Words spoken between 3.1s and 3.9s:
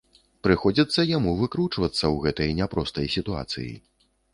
сітуацыі.